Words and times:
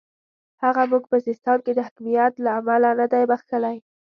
هغه 0.63 0.83
موږ 0.91 1.03
په 1.11 1.17
سیستان 1.27 1.57
کې 1.65 1.71
د 1.75 1.79
حکمیت 1.87 2.33
له 2.45 2.49
امله 2.59 2.89
نه 2.99 3.05
دی 3.11 3.23
بخښلی. 3.29 3.77